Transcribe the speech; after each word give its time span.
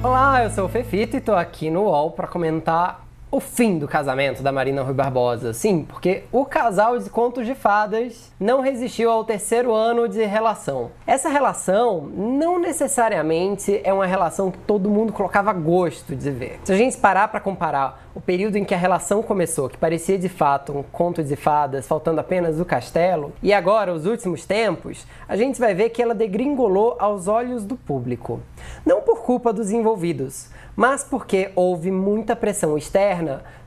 Olá, 0.00 0.44
eu 0.44 0.50
sou 0.50 0.66
o 0.66 0.68
Fefito 0.68 1.16
e 1.16 1.20
tô 1.20 1.34
aqui 1.34 1.68
no 1.70 1.82
UOL 1.82 2.12
para 2.12 2.28
comentar 2.28 3.07
o 3.30 3.40
fim 3.40 3.78
do 3.78 3.86
casamento 3.86 4.42
da 4.42 4.50
Marina 4.50 4.82
Rui 4.82 4.94
Barbosa. 4.94 5.52
Sim, 5.52 5.84
porque 5.86 6.24
o 6.32 6.46
casal 6.46 6.98
de 6.98 7.10
contos 7.10 7.46
de 7.46 7.54
fadas 7.54 8.32
não 8.40 8.60
resistiu 8.60 9.10
ao 9.10 9.24
terceiro 9.24 9.74
ano 9.74 10.08
de 10.08 10.24
relação. 10.24 10.90
Essa 11.06 11.28
relação 11.28 12.08
não 12.14 12.58
necessariamente 12.58 13.80
é 13.84 13.92
uma 13.92 14.06
relação 14.06 14.50
que 14.50 14.58
todo 14.58 14.88
mundo 14.88 15.12
colocava 15.12 15.52
gosto 15.52 16.16
de 16.16 16.30
ver. 16.30 16.58
Se 16.64 16.72
a 16.72 16.76
gente 16.76 16.96
parar 16.96 17.28
para 17.28 17.40
comparar 17.40 18.08
o 18.14 18.20
período 18.20 18.56
em 18.56 18.64
que 18.64 18.74
a 18.74 18.78
relação 18.78 19.22
começou, 19.22 19.68
que 19.68 19.76
parecia 19.76 20.18
de 20.18 20.28
fato 20.28 20.76
um 20.76 20.82
conto 20.82 21.22
de 21.22 21.36
fadas, 21.36 21.86
faltando 21.86 22.20
apenas 22.20 22.58
o 22.58 22.64
castelo, 22.64 23.32
e 23.42 23.52
agora 23.52 23.92
os 23.92 24.06
últimos 24.06 24.44
tempos, 24.44 25.06
a 25.28 25.36
gente 25.36 25.60
vai 25.60 25.74
ver 25.74 25.90
que 25.90 26.02
ela 26.02 26.14
degringolou 26.14 26.96
aos 26.98 27.28
olhos 27.28 27.64
do 27.64 27.76
público. 27.76 28.40
Não 28.84 29.02
por 29.02 29.22
culpa 29.22 29.52
dos 29.52 29.70
envolvidos, 29.70 30.48
mas 30.78 31.02
porque 31.02 31.50
houve 31.56 31.90
muita 31.90 32.36
pressão 32.36 32.78
externa 32.78 33.17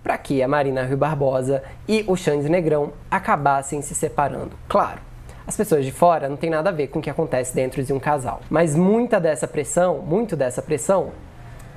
para 0.03 0.17
que 0.17 0.41
a 0.41 0.47
Marina 0.47 0.85
Rui 0.85 0.95
Barbosa 0.95 1.63
e 1.87 2.03
o 2.07 2.15
Xande 2.15 2.49
Negrão 2.49 2.93
acabassem 3.09 3.81
se 3.81 3.93
separando. 3.93 4.51
Claro, 4.67 4.99
as 5.45 5.57
pessoas 5.57 5.85
de 5.85 5.91
fora 5.91 6.29
não 6.29 6.37
tem 6.37 6.49
nada 6.49 6.69
a 6.69 6.73
ver 6.73 6.87
com 6.87 6.99
o 6.99 7.01
que 7.01 7.09
acontece 7.09 7.53
dentro 7.53 7.83
de 7.83 7.91
um 7.91 7.99
casal, 7.99 8.41
mas 8.49 8.75
muita 8.75 9.19
dessa 9.19 9.47
pressão, 9.47 9.99
muito 9.99 10.35
dessa 10.35 10.61
pressão 10.61 11.11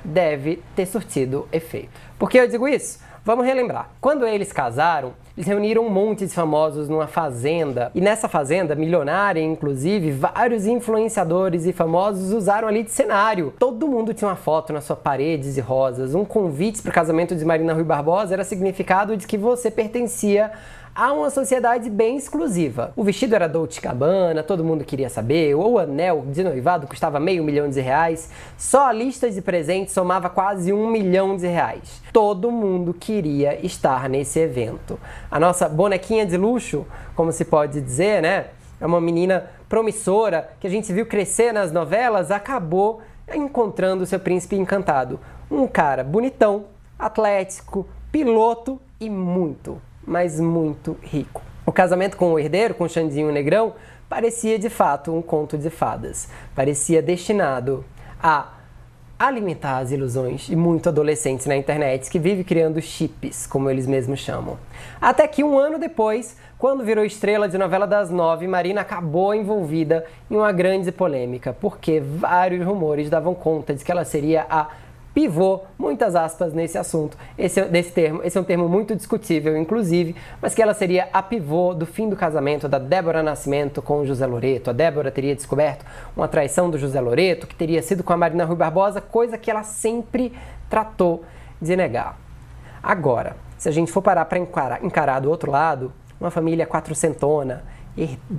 deve 0.03 0.61
ter 0.75 0.85
surtido 0.85 1.47
efeito. 1.51 1.99
Por 2.17 2.29
que 2.29 2.37
eu 2.37 2.47
digo 2.47 2.67
isso? 2.67 2.99
Vamos 3.25 3.43
relembrar. 3.43 3.89
Quando 3.99 4.27
eles 4.27 4.53
casaram, 4.53 5.13
eles 5.35 5.47
reuniram 5.47 5.83
um 5.83 5.89
monte 5.89 6.27
de 6.27 6.31
famosos 6.31 6.87
numa 6.87 7.07
fazenda. 7.07 7.89
E 7.95 7.99
nessa 7.99 8.29
fazenda, 8.29 8.75
milionária 8.75 9.41
inclusive, 9.41 10.11
vários 10.11 10.67
influenciadores 10.67 11.65
e 11.65 11.73
famosos 11.73 12.31
usaram 12.31 12.67
ali 12.67 12.83
de 12.83 12.91
cenário. 12.91 13.51
Todo 13.57 13.87
mundo 13.87 14.13
tinha 14.13 14.29
uma 14.29 14.35
foto 14.35 14.71
na 14.71 14.79
sua 14.79 14.95
paredes 14.95 15.57
e 15.57 15.59
rosas. 15.59 16.13
Um 16.13 16.23
convite 16.23 16.83
para 16.83 16.91
o 16.91 16.93
casamento 16.93 17.35
de 17.35 17.43
Marina 17.43 17.73
Rui 17.73 17.83
Barbosa 17.83 18.35
era 18.35 18.43
significado 18.43 19.17
de 19.17 19.25
que 19.25 19.39
você 19.39 19.71
pertencia 19.71 20.51
a 20.95 21.11
uma 21.11 21.29
sociedade 21.29 21.89
bem 21.89 22.15
exclusiva. 22.15 22.93
O 22.95 23.03
vestido 23.03 23.35
era 23.35 23.49
Dolce 23.49 23.81
Gabbana, 23.81 24.41
todo 24.41 24.63
mundo 24.63 24.85
queria 24.85 25.09
saber, 25.09 25.53
o 25.53 25.77
anel 25.77 26.23
de 26.31 26.41
noivado 26.41 26.87
custava 26.87 27.19
meio 27.19 27.43
milhão 27.43 27.69
de 27.69 27.81
reais, 27.81 28.29
só 28.57 28.87
a 28.87 28.93
lista 28.93 29.29
de 29.29 29.41
presentes 29.41 29.93
somava 29.93 30.29
quase 30.29 30.71
um 30.71 30.87
milhão 30.87 31.35
de 31.35 31.47
reais. 31.47 32.01
Todo 32.13 32.49
mundo 32.49 32.93
queria 32.93 33.59
estar 33.65 34.07
nesse 34.07 34.39
evento. 34.39 34.97
A 35.29 35.37
nossa 35.37 35.67
bonequinha 35.67 36.25
de 36.25 36.37
luxo, 36.37 36.85
como 37.13 37.33
se 37.33 37.43
pode 37.43 37.81
dizer, 37.81 38.21
né? 38.21 38.45
É 38.79 38.85
uma 38.85 39.01
menina 39.01 39.49
promissora 39.67 40.51
que 40.61 40.67
a 40.67 40.69
gente 40.69 40.93
viu 40.93 41.05
crescer 41.05 41.51
nas 41.51 41.73
novelas, 41.73 42.31
acabou 42.31 43.01
encontrando 43.33 44.05
seu 44.05 44.19
príncipe 44.19 44.55
encantado. 44.55 45.19
Um 45.51 45.67
cara 45.67 46.05
bonitão, 46.05 46.67
atlético, 46.97 47.85
piloto 48.13 48.79
e 48.97 49.09
muito, 49.09 49.81
mas 50.05 50.39
muito 50.39 50.97
rico. 51.01 51.41
O 51.65 51.71
casamento 51.71 52.15
com 52.15 52.33
o 52.33 52.39
herdeiro, 52.39 52.75
com 52.75 52.87
Xandinho 52.87 53.31
Negrão, 53.31 53.73
parecia 54.07 54.59
de 54.59 54.69
fato 54.69 55.13
um 55.13 55.21
conto 55.21 55.57
de 55.57 55.69
fadas. 55.69 56.29
Parecia 56.53 57.01
destinado 57.01 57.83
a 58.21 58.55
alimentar 59.17 59.77
as 59.77 59.91
ilusões 59.91 60.41
de 60.41 60.55
muito 60.55 60.89
adolescentes 60.89 61.45
na 61.45 61.55
internet 61.55 62.09
que 62.09 62.19
vive 62.19 62.43
criando 62.43 62.81
chips, 62.81 63.47
como 63.47 63.69
eles 63.69 63.87
mesmos 63.87 64.19
chamam. 64.19 64.57
Até 64.99 65.25
que 65.27 65.43
um 65.43 65.57
ano 65.57 65.79
depois, 65.79 66.37
quando 66.57 66.83
virou 66.83 67.05
estrela 67.05 67.47
de 67.47 67.57
novela 67.57 67.87
das 67.87 68.09
nove, 68.09 68.45
Marina 68.47 68.81
acabou 68.81 69.33
envolvida 69.33 70.05
em 70.29 70.35
uma 70.35 70.51
grande 70.51 70.91
polêmica, 70.91 71.53
porque 71.53 72.01
vários 72.01 72.65
rumores 72.65 73.09
davam 73.09 73.33
conta 73.33 73.73
de 73.73 73.85
que 73.85 73.91
ela 73.91 74.03
seria 74.03 74.45
a 74.49 74.67
pivô, 75.15 75.61
muitas 75.79 76.13
aspas 76.13 76.53
nesse 76.53 76.77
assunto, 76.77 77.17
esse, 77.37 77.63
nesse 77.69 77.89
termo. 77.91 78.21
Esse 78.21 78.37
é 78.37 78.41
um 78.41 78.43
termo 78.43 78.67
muito 78.67 78.93
discutível, 78.93 79.55
inclusive, 79.55 80.13
mas 80.41 80.53
que 80.53 80.61
ela 80.61 80.73
seria 80.73 81.07
a 81.13 81.23
pivô 81.23 81.73
do 81.73 81.85
fim 81.85 82.09
do 82.09 82.17
casamento 82.17 82.67
da 82.67 82.77
Débora 82.77 83.23
Nascimento 83.23 83.81
com 83.81 84.05
José 84.05 84.27
Loreto. 84.27 84.71
A 84.71 84.73
Débora 84.73 85.09
teria 85.09 85.33
descoberto 85.33 85.85
uma 86.17 86.27
traição 86.27 86.69
do 86.69 86.77
José 86.77 86.99
Loreto, 86.99 87.47
que 87.47 87.55
teria 87.55 87.81
sido 87.81 88.03
com 88.03 88.11
a 88.11 88.17
Marina 88.17 88.43
Rui 88.43 88.57
Barbosa, 88.57 88.99
coisa 88.99 89.37
que 89.37 89.49
ela 89.49 89.63
sempre 89.63 90.33
tratou 90.69 91.23
de 91.61 91.77
negar. 91.77 92.19
Agora, 92.83 93.37
se 93.57 93.69
a 93.69 93.71
gente 93.71 93.93
for 93.93 94.01
parar 94.01 94.25
para 94.25 94.37
encarar, 94.37 94.83
encarar 94.83 95.21
do 95.21 95.29
outro 95.29 95.49
lado, 95.49 95.93
uma 96.19 96.29
família 96.29 96.67
quatrocentona, 96.67 97.63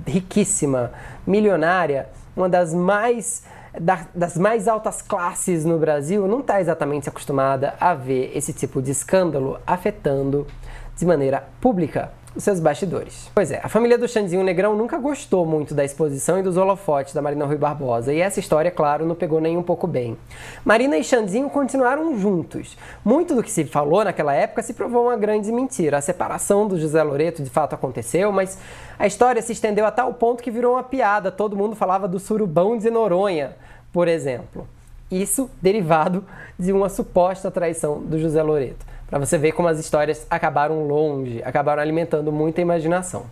riquíssima, 0.05 0.91
milionária, 1.25 2.07
uma 2.35 2.47
das 2.47 2.71
mais 2.71 3.43
das 3.79 4.37
mais 4.37 4.67
altas 4.67 5.01
classes 5.01 5.63
no 5.63 5.77
Brasil 5.77 6.27
não 6.27 6.39
está 6.39 6.59
exatamente 6.59 7.09
acostumada 7.09 7.75
a 7.79 7.93
ver 7.93 8.31
esse 8.35 8.53
tipo 8.53 8.81
de 8.81 8.91
escândalo 8.91 9.59
afetando 9.65 10.47
de 10.95 11.05
maneira 11.05 11.47
pública 11.61 12.11
os 12.37 12.43
seus 12.43 12.59
bastidores. 12.59 13.29
Pois 13.33 13.51
é, 13.51 13.59
a 13.63 13.67
família 13.67 13.97
do 13.97 14.07
Xandinho 14.07 14.43
Negrão 14.43 14.75
nunca 14.75 14.97
gostou 14.97 15.43
muito 15.43 15.73
da 15.73 15.83
exposição 15.83 16.39
e 16.39 16.43
dos 16.43 16.55
holofotes 16.55 17.13
da 17.13 17.21
Marina 17.21 17.45
Rui 17.45 17.57
Barbosa, 17.57 18.13
e 18.13 18.21
essa 18.21 18.39
história, 18.39 18.69
claro, 18.69 19.05
não 19.05 19.15
pegou 19.15 19.41
nem 19.41 19.57
um 19.57 19.63
pouco 19.63 19.87
bem. 19.87 20.15
Marina 20.63 20.97
e 20.97 21.03
Xandinho 21.03 21.49
continuaram 21.49 22.17
juntos. 22.19 22.77
Muito 23.03 23.33
do 23.33 23.41
que 23.41 23.49
se 23.49 23.65
falou 23.65 24.03
naquela 24.03 24.33
época 24.35 24.61
se 24.61 24.75
provou 24.75 25.05
uma 25.05 25.17
grande 25.17 25.51
mentira. 25.51 25.97
A 25.97 26.01
separação 26.01 26.67
do 26.67 26.79
José 26.79 27.01
Loreto 27.01 27.41
de 27.41 27.49
fato 27.49 27.73
aconteceu, 27.73 28.31
mas 28.31 28.59
a 28.99 29.07
história 29.07 29.41
se 29.41 29.51
estendeu 29.51 29.85
a 29.85 29.91
tal 29.91 30.13
ponto 30.13 30.43
que 30.43 30.51
virou 30.51 30.75
uma 30.75 30.83
piada. 30.83 31.31
Todo 31.31 31.55
mundo 31.55 31.75
falava 31.75 32.07
do 32.07 32.19
surubão 32.19 32.77
de 32.77 32.91
Noronha, 32.91 33.55
por 33.91 34.07
exemplo. 34.07 34.67
Isso 35.09 35.49
derivado 35.59 36.23
de 36.59 36.71
uma 36.71 36.89
suposta 36.89 37.49
traição 37.49 37.99
do 37.99 38.19
José 38.19 38.43
Loreto. 38.43 38.85
Para 39.09 39.19
você 39.19 39.37
ver 39.37 39.53
como 39.53 39.69
as 39.69 39.79
histórias 39.79 40.27
acabaram 40.29 40.85
longe, 40.85 41.41
acabaram 41.43 41.81
alimentando 41.81 42.31
muita 42.31 42.59
imaginação. 42.59 43.25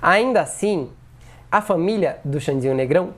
Ainda 0.00 0.40
assim, 0.40 0.90
a 1.50 1.60
família 1.60 2.18
do 2.24 2.40
Xandinho 2.40 2.74
Negrão 2.74 3.10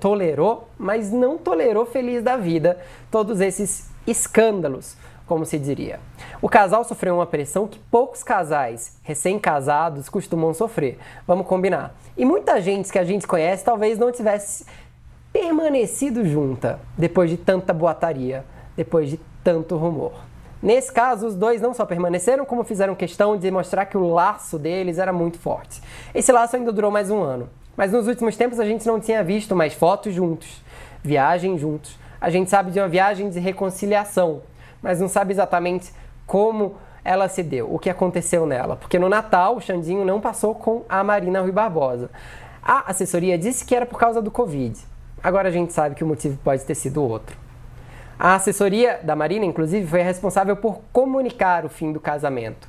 tolerou, 0.00 0.68
mas 0.78 1.12
não 1.12 1.36
tolerou 1.36 1.84
feliz 1.84 2.22
da 2.22 2.38
vida 2.38 2.78
todos 3.10 3.40
esses 3.40 3.90
escândalos, 4.06 4.96
como 5.26 5.44
se 5.44 5.58
diria. 5.58 6.00
O 6.40 6.48
casal 6.48 6.84
sofreu 6.84 7.16
uma 7.16 7.26
pressão 7.26 7.68
que 7.68 7.78
poucos 7.78 8.22
casais 8.22 8.96
recém-casados 9.02 10.08
costumam 10.08 10.54
sofrer. 10.54 10.98
Vamos 11.26 11.46
combinar. 11.46 11.94
E 12.16 12.24
muita 12.24 12.62
gente 12.62 12.90
que 12.90 12.98
a 12.98 13.04
gente 13.04 13.26
conhece 13.26 13.62
talvez 13.62 13.98
não 13.98 14.10
tivesse 14.10 14.64
permanecido 15.30 16.24
junta 16.26 16.80
depois 16.96 17.28
de 17.28 17.36
tanta 17.36 17.74
boataria, 17.74 18.44
depois 18.74 19.10
de 19.10 19.20
tanto 19.44 19.76
rumor. 19.76 20.31
Nesse 20.62 20.92
caso, 20.92 21.26
os 21.26 21.34
dois 21.34 21.60
não 21.60 21.74
só 21.74 21.84
permaneceram, 21.84 22.44
como 22.44 22.62
fizeram 22.62 22.94
questão 22.94 23.36
de 23.36 23.50
mostrar 23.50 23.86
que 23.86 23.96
o 23.96 24.06
laço 24.06 24.58
deles 24.60 24.96
era 24.96 25.12
muito 25.12 25.36
forte. 25.36 25.82
Esse 26.14 26.30
laço 26.30 26.54
ainda 26.54 26.72
durou 26.72 26.88
mais 26.88 27.10
um 27.10 27.20
ano, 27.20 27.48
mas 27.76 27.90
nos 27.90 28.06
últimos 28.06 28.36
tempos 28.36 28.60
a 28.60 28.64
gente 28.64 28.86
não 28.86 29.00
tinha 29.00 29.24
visto 29.24 29.56
mais 29.56 29.74
fotos 29.74 30.14
juntos, 30.14 30.62
viagem 31.02 31.58
juntos. 31.58 31.98
A 32.20 32.30
gente 32.30 32.48
sabe 32.48 32.70
de 32.70 32.78
uma 32.78 32.86
viagem 32.86 33.28
de 33.28 33.40
reconciliação, 33.40 34.42
mas 34.80 35.00
não 35.00 35.08
sabe 35.08 35.32
exatamente 35.32 35.92
como 36.28 36.76
ela 37.04 37.28
se 37.28 37.42
deu, 37.42 37.74
o 37.74 37.80
que 37.80 37.90
aconteceu 37.90 38.46
nela. 38.46 38.76
Porque 38.76 39.00
no 39.00 39.08
Natal, 39.08 39.56
o 39.56 39.60
Xandinho 39.60 40.04
não 40.04 40.20
passou 40.20 40.54
com 40.54 40.84
a 40.88 41.02
Marina 41.02 41.40
Rui 41.40 41.50
Barbosa. 41.50 42.08
A 42.62 42.88
assessoria 42.88 43.36
disse 43.36 43.64
que 43.64 43.74
era 43.74 43.84
por 43.84 43.98
causa 43.98 44.22
do 44.22 44.30
Covid. 44.30 44.78
Agora 45.20 45.48
a 45.48 45.52
gente 45.52 45.72
sabe 45.72 45.96
que 45.96 46.04
o 46.04 46.06
motivo 46.06 46.38
pode 46.44 46.64
ter 46.64 46.76
sido 46.76 47.02
outro. 47.02 47.36
A 48.24 48.36
assessoria 48.36 49.00
da 49.02 49.16
Marina, 49.16 49.44
inclusive, 49.44 49.84
foi 49.84 50.00
responsável 50.00 50.54
por 50.54 50.80
comunicar 50.92 51.64
o 51.64 51.68
fim 51.68 51.90
do 51.90 51.98
casamento. 51.98 52.68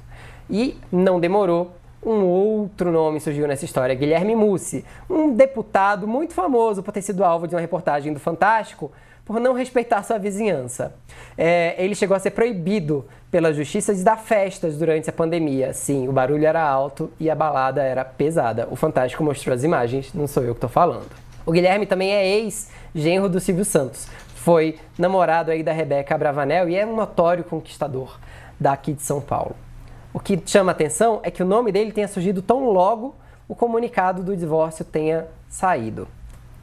E 0.50 0.76
não 0.92 1.20
demorou, 1.20 1.76
um 2.04 2.24
outro 2.24 2.92
nome 2.92 3.20
surgiu 3.20 3.48
nessa 3.48 3.64
história, 3.64 3.94
Guilherme 3.94 4.36
Mussi, 4.36 4.84
um 5.08 5.32
deputado 5.32 6.08
muito 6.08 6.34
famoso 6.34 6.82
por 6.82 6.92
ter 6.92 7.04
sido 7.04 7.24
alvo 7.24 7.48
de 7.48 7.54
uma 7.54 7.62
reportagem 7.62 8.12
do 8.12 8.20
Fantástico 8.20 8.92
por 9.24 9.40
não 9.40 9.54
respeitar 9.54 10.02
sua 10.02 10.18
vizinhança. 10.18 10.96
É, 11.38 11.76
ele 11.78 11.94
chegou 11.94 12.18
a 12.18 12.20
ser 12.20 12.32
proibido 12.32 13.06
pela 13.30 13.54
justiça 13.54 13.94
de 13.94 14.04
dar 14.04 14.18
festas 14.18 14.76
durante 14.80 15.08
a 15.12 15.14
pandemia. 15.14 15.72
Sim, 15.72 16.08
o 16.08 16.12
barulho 16.12 16.48
era 16.48 16.68
alto 16.68 17.12
e 17.20 17.30
a 17.30 17.36
balada 17.36 17.84
era 17.84 18.04
pesada. 18.04 18.68
O 18.72 18.76
Fantástico 18.76 19.24
mostrou 19.24 19.54
as 19.54 19.64
imagens, 19.64 20.16
não 20.16 20.26
sou 20.26 20.42
eu 20.42 20.56
que 20.56 20.58
estou 20.58 20.70
falando. 20.70 21.12
O 21.46 21.52
Guilherme 21.52 21.86
também 21.86 22.12
é 22.12 22.26
ex-genro 22.26 23.30
do 23.30 23.40
Silvio 23.40 23.66
Santos 23.66 24.08
foi 24.44 24.78
namorado 24.98 25.52
aí 25.52 25.64
da 25.64 25.72
Rebeca 25.72 26.18
Bravanel 26.18 26.68
e 26.68 26.76
é 26.76 26.86
um 26.86 26.94
notório 26.94 27.46
conquistador 27.46 28.20
daqui 28.60 28.92
de 28.92 29.02
São 29.02 29.22
Paulo. 29.22 29.56
O 30.14 30.20
que 30.20 30.38
chama 30.46 30.74
atenção 30.74 31.22
é 31.24 31.32
que 31.32 31.42
o 31.42 31.46
nome 31.46 31.72
dele 31.72 31.94
tenha 31.94 32.10
surgido 32.10 32.42
tão 32.42 32.70
logo 32.70 33.16
o 33.48 33.56
comunicado 33.56 34.22
do 34.22 34.36
divórcio 34.36 34.84
tenha 34.84 35.28
saído. 35.48 36.10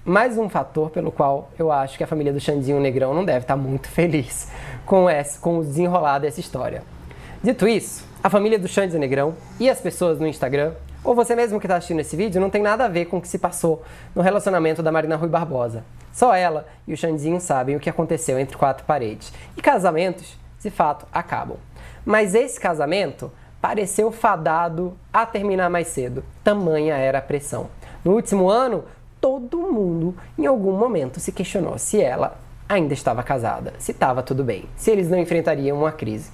Mais 0.05 0.37
um 0.37 0.47
fator 0.47 0.91
pelo 0.91 1.11
qual 1.11 1.51
eu 1.59 1.73
acho 1.73 1.97
que 1.97 2.05
a 2.05 2.07
família 2.07 2.35
do 2.35 2.39
Xandinho 2.39 2.79
Negrão 2.79 3.15
não 3.15 3.25
deve 3.25 3.45
estar 3.45 3.57
muito 3.57 3.89
feliz 3.89 4.51
com, 4.85 5.09
esse, 5.09 5.39
com 5.39 5.59
o 5.59 5.65
desenrolar 5.65 6.19
dessa 6.19 6.39
história. 6.39 6.83
Dito 7.43 7.67
isso, 7.67 8.05
a 8.23 8.29
família 8.29 8.59
do 8.59 8.69
Xandinho 8.69 9.01
Negrão 9.01 9.35
e 9.59 9.71
as 9.71 9.81
pessoas 9.81 10.21
no 10.21 10.27
Instagram 10.27 10.73
ou 11.03 11.15
você 11.15 11.35
mesmo 11.35 11.59
que 11.59 11.67
está 11.67 11.77
assistindo 11.77 12.01
esse 12.01 12.15
vídeo, 12.15 12.41
não 12.41 12.51
tem 12.51 12.63
nada 12.63 12.85
a 12.85 12.89
ver 12.89 13.07
com 13.07 13.19
o 13.19 13.21
que 13.21 13.29
se 13.29 13.39
passou 13.39 13.83
no 14.15 14.23
relacionamento 14.23 14.83
da 14.83 14.93
Marina 14.93 15.17
Rui 15.17 15.29
Barbosa. 15.29 15.83
Só 16.13 16.35
ela 16.35 16.67
e 16.87 16.93
o 16.93 16.97
Xandinho 16.97 17.41
sabem 17.41 17.77
o 17.77 17.81
que 17.81 17.89
aconteceu 17.89 18.39
entre 18.39 18.57
quatro 18.57 18.85
paredes. 18.85 19.33
E 19.57 19.63
casamentos, 19.63 20.39
de 20.61 20.71
fato, 20.71 21.07
acabam. 21.13 21.57
Mas 22.05 22.35
esse 22.35 22.61
casamento 22.61 23.33
pareceu 23.61 24.11
fadado 24.11 24.97
a 25.13 25.25
terminar 25.25 25.71
mais 25.71 25.89
cedo. 25.89 26.25
Tamanha 26.43 26.97
era 26.97 27.19
a 27.19 27.23
pressão. 27.23 27.69
No 28.05 28.13
último 28.13 28.49
ano, 28.49 28.85
todo 29.21 29.59
mundo 29.59 30.15
em 30.39 30.47
algum 30.47 30.73
momento 30.73 31.21
se 31.21 31.33
questionou 31.33 31.79
se 31.79 32.01
ela 32.01 32.37
ainda 32.69 32.95
estava 32.95 33.23
casada, 33.23 33.75
se 33.79 33.93
estava 33.93 34.23
tudo 34.23 34.45
bem, 34.45 34.65
se 34.77 34.91
eles 34.91 35.11
não 35.11 35.19
enfrentariam 35.19 35.79
uma 35.79 35.93
crise. 35.93 36.31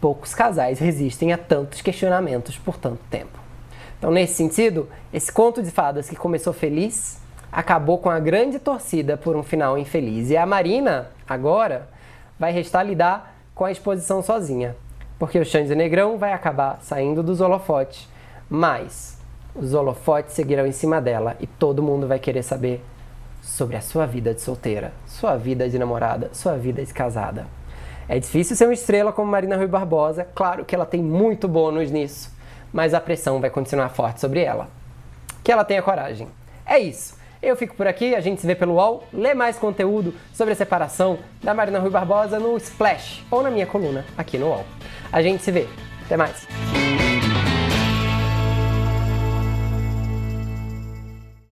Poucos 0.00 0.34
casais 0.34 0.78
resistem 0.78 1.32
a 1.32 1.38
tantos 1.38 1.80
questionamentos 1.80 2.58
por 2.58 2.76
tanto 2.76 3.00
tempo. 3.10 3.43
Então, 3.98 4.10
nesse 4.10 4.34
sentido, 4.34 4.88
esse 5.12 5.32
conto 5.32 5.62
de 5.62 5.70
fadas 5.70 6.08
que 6.08 6.16
começou 6.16 6.52
feliz 6.52 7.20
acabou 7.50 7.98
com 7.98 8.10
a 8.10 8.18
grande 8.18 8.58
torcida 8.58 9.16
por 9.16 9.36
um 9.36 9.42
final 9.42 9.78
infeliz. 9.78 10.30
E 10.30 10.36
a 10.36 10.44
Marina, 10.44 11.10
agora, 11.28 11.88
vai 12.38 12.52
restar 12.52 12.84
lidar 12.84 13.36
com 13.54 13.64
a 13.64 13.70
exposição 13.70 14.20
sozinha, 14.22 14.76
porque 15.18 15.38
o 15.38 15.44
Xande 15.44 15.74
Negrão 15.74 16.18
vai 16.18 16.32
acabar 16.32 16.80
saindo 16.82 17.22
dos 17.22 17.40
holofotes, 17.40 18.08
mas 18.50 19.16
os 19.54 19.72
holofotes 19.72 20.34
seguirão 20.34 20.66
em 20.66 20.72
cima 20.72 21.00
dela 21.00 21.36
e 21.38 21.46
todo 21.46 21.82
mundo 21.82 22.08
vai 22.08 22.18
querer 22.18 22.42
saber 22.42 22.84
sobre 23.40 23.76
a 23.76 23.80
sua 23.80 24.04
vida 24.04 24.34
de 24.34 24.40
solteira, 24.40 24.92
sua 25.06 25.36
vida 25.36 25.68
de 25.68 25.78
namorada, 25.78 26.30
sua 26.32 26.56
vida 26.56 26.84
de 26.84 26.92
casada. 26.92 27.46
É 28.08 28.18
difícil 28.18 28.56
ser 28.56 28.64
uma 28.66 28.74
estrela 28.74 29.12
como 29.12 29.30
Marina 29.30 29.56
Rui 29.56 29.68
Barbosa, 29.68 30.26
claro 30.34 30.64
que 30.64 30.74
ela 30.74 30.84
tem 30.84 31.02
muito 31.02 31.46
bônus 31.46 31.90
nisso, 31.90 32.34
mas 32.74 32.92
a 32.92 33.00
pressão 33.00 33.40
vai 33.40 33.48
continuar 33.48 33.88
forte 33.90 34.20
sobre 34.20 34.40
ela. 34.40 34.68
Que 35.44 35.52
ela 35.52 35.64
tenha 35.64 35.80
coragem. 35.80 36.26
É 36.66 36.76
isso. 36.76 37.16
Eu 37.40 37.56
fico 37.56 37.76
por 37.76 37.86
aqui, 37.86 38.16
a 38.16 38.20
gente 38.20 38.40
se 38.40 38.46
vê 38.46 38.54
pelo 38.56 38.74
UOL. 38.74 39.04
Lê 39.12 39.32
mais 39.32 39.56
conteúdo 39.56 40.12
sobre 40.32 40.54
a 40.54 40.56
separação 40.56 41.18
da 41.40 41.54
Marina 41.54 41.78
Rui 41.78 41.90
Barbosa 41.90 42.40
no 42.40 42.56
Splash 42.56 43.24
ou 43.30 43.44
na 43.44 43.50
minha 43.50 43.66
coluna 43.66 44.04
aqui 44.18 44.36
no 44.36 44.48
UOL. 44.48 44.64
A 45.12 45.22
gente 45.22 45.44
se 45.44 45.52
vê. 45.52 45.68
Até 46.04 46.16
mais. 46.16 46.48